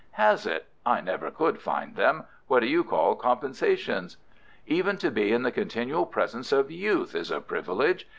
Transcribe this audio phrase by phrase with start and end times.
[0.13, 0.65] "Has it?
[0.83, 2.23] I never could find them.
[2.47, 4.17] What do you call compensations?"
[4.65, 8.07] "Even to be in the continual presence of youth is a privilege.